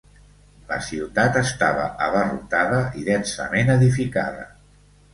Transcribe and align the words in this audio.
La 0.71 0.79
ciutat 0.85 1.37
estava 1.43 1.85
abarrotada 2.07 2.83
i 3.03 3.07
densament 3.13 3.73
edificada. 3.79 4.53